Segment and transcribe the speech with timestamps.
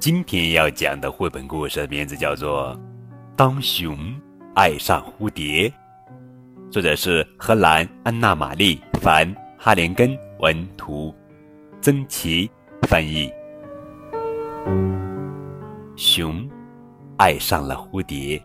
[0.00, 2.72] 今天要讲的绘本故事名字叫做
[3.34, 3.98] 《当熊
[4.54, 5.68] 爱上蝴蝶》，
[6.70, 11.12] 作者是荷兰安娜·玛丽·凡哈连根文图，
[11.80, 12.48] 曾琦
[12.82, 13.28] 翻译。
[15.96, 16.48] 熊
[17.16, 18.40] 爱上了蝴蝶，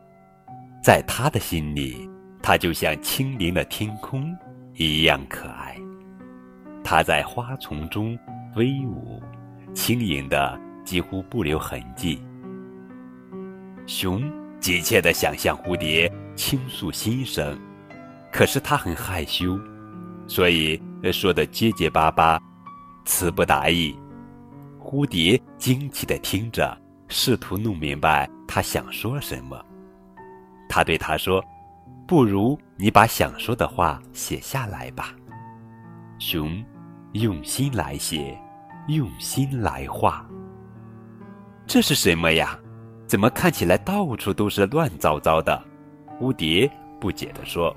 [0.82, 2.10] 在他的心里，
[2.42, 4.36] 它就像轻灵的天空
[4.74, 5.78] 一样可爱。
[6.84, 8.18] 它在花丛中
[8.56, 9.22] 飞舞，
[9.72, 12.22] 轻盈的几乎不留痕迹。
[13.86, 14.22] 熊
[14.60, 17.60] 急切地想向蝴蝶倾诉心声，
[18.32, 19.60] 可是它很害羞，
[20.28, 22.42] 所以说的结结巴巴，
[23.06, 23.96] 词不达意。
[24.80, 29.64] 蝴蝶惊奇地听着，试图弄明白他想说什么。
[30.70, 31.44] 他对他说
[32.08, 35.14] ：“不如你把想说的话写下来吧。”
[36.20, 36.64] 熊。
[37.14, 38.36] 用心来写，
[38.88, 40.28] 用心来画。
[41.66, 42.60] 这是什么呀？
[43.06, 45.64] 怎么看起来到处都是乱糟糟的？
[46.20, 47.76] 蝴蝶不解地说。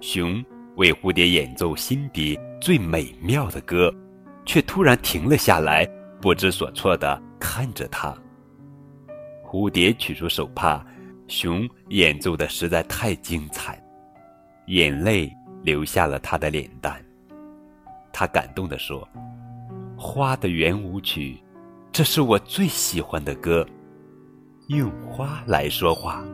[0.00, 0.42] 熊
[0.76, 3.92] 为蝴蝶演奏心底最美妙的歌，
[4.46, 5.86] 却突然停了下来，
[6.20, 8.14] 不知所措地看着他。
[9.44, 10.84] 蝴蝶取出手帕，
[11.28, 13.82] 熊演奏的实在太精彩，
[14.66, 15.30] 眼泪
[15.62, 17.04] 流下了他的脸蛋。
[18.12, 19.06] 他感动地说
[19.98, 21.42] ：“花的圆舞曲，
[21.92, 23.66] 这是我最喜欢的歌。
[24.68, 26.24] 用花来说话。”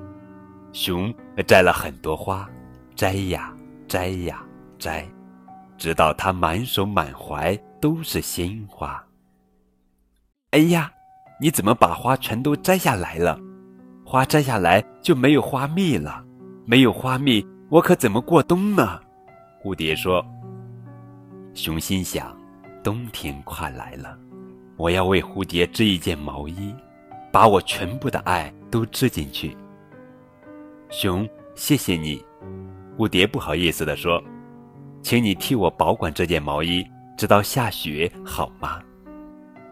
[0.73, 1.15] 熊
[1.47, 2.47] 摘了很多花，
[2.95, 3.57] 摘呀
[3.89, 4.45] 摘呀
[4.79, 5.09] 摘，
[5.79, 9.03] 直到他满手满怀都是鲜花。
[10.51, 10.93] 哎呀，
[11.41, 13.39] 你怎么把花全都摘下来了？
[14.05, 16.23] 花摘下来就没有花蜜了，
[16.67, 19.01] 没有花蜜，我可怎么过冬呢？
[19.65, 20.23] 蝴蝶说。
[21.55, 22.37] 熊心想
[22.85, 24.19] ：“冬天快来了，
[24.77, 26.75] 我要为蝴蝶织一件毛衣，
[27.33, 29.57] 把我全部的爱都织进去。”
[30.91, 32.23] 熊，谢谢你。
[32.97, 34.23] 蝴蝶不好意思地说
[35.03, 36.87] ：“请你替我保管这件毛衣，
[37.17, 38.81] 直到下雪，好吗？”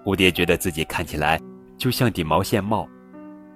[0.04, 1.40] 蝴蝶觉得自己看起来
[1.78, 2.86] 就像顶毛线帽，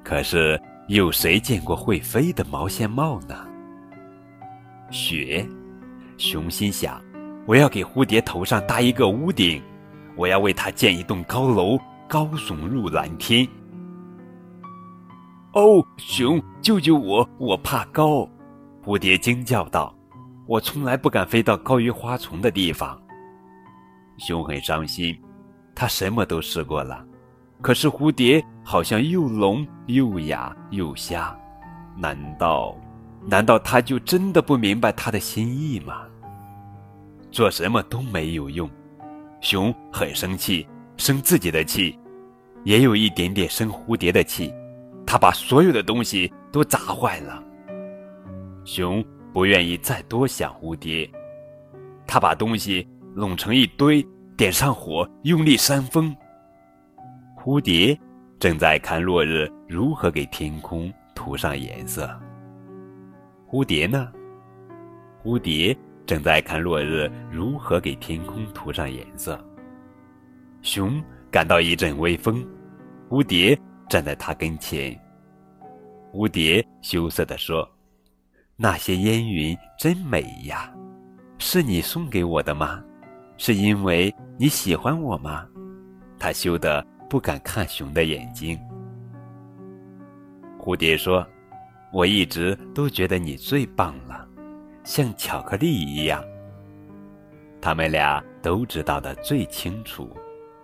[0.02, 3.46] 可是有谁见过会飞的毛线帽呢？
[4.90, 5.46] 雪，
[6.16, 7.02] 熊心想。
[7.46, 9.62] 我要给蝴蝶头上搭一个屋顶，
[10.18, 13.46] 我要为它建一栋高楼，高耸入蓝天。
[15.52, 17.26] 哦，熊，救救我！
[17.38, 18.28] 我怕高。
[18.84, 19.94] 蝴蝶惊叫道
[20.44, 23.00] ：“我从来不敢飞到高于花丛的地方。”
[24.18, 25.16] 熊很伤心，
[25.72, 27.04] 他什么都试过了，
[27.62, 31.32] 可是蝴蝶好像又聋又哑又瞎。
[31.96, 32.76] 难道，
[33.24, 36.02] 难道他就真的不明白他的心意吗？
[37.30, 38.68] 做什么都没有用，
[39.40, 40.66] 熊很生气，
[40.96, 41.98] 生自己的气，
[42.64, 44.52] 也有一点点生蝴蝶的气。
[45.06, 47.42] 他把所有的东西都砸坏了。
[48.64, 51.08] 熊不愿意再多想蝴蝶，
[52.06, 54.06] 他把东西拢成一堆，
[54.36, 56.14] 点上火，用力扇风。
[57.36, 57.98] 蝴蝶
[58.38, 62.10] 正在看落日如何给天空涂上颜色。
[63.48, 64.12] 蝴蝶呢？
[65.24, 65.74] 蝴蝶。
[66.08, 69.38] 正在看落日如何给天空涂上颜色。
[70.62, 72.42] 熊感到一阵微风，
[73.10, 73.56] 蝴蝶
[73.90, 74.98] 站在他跟前。
[76.10, 77.68] 蝴蝶羞涩地说
[78.56, 80.72] ：“那些烟云真美呀，
[81.36, 82.82] 是你送给我的吗？
[83.36, 85.46] 是因为你喜欢我吗？”
[86.18, 88.58] 他羞得不敢看熊的眼睛。
[90.58, 91.24] 蝴蝶说
[91.92, 94.26] ：“我一直都觉得你最棒了。”
[94.88, 96.24] 像巧克力一样，
[97.60, 100.16] 他们俩都知道的最清楚。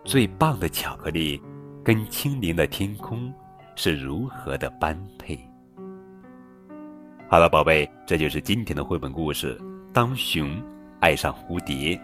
[0.02, 1.38] 最棒的巧克力
[1.84, 3.30] 跟清灵的天空
[3.76, 5.38] 是如何的般配。
[7.28, 9.60] 好了，宝贝，这就是今天的绘本故事。
[9.92, 10.58] 当熊
[11.00, 12.00] 爱上蝴蝶。